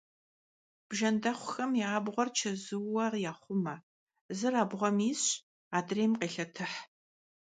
[0.89, 3.75] Bjjendexhuxem ya abğuer çezuure yaxhume;
[4.37, 5.27] zır abğuem yisş,
[5.77, 6.73] adrêym khêlhetıh.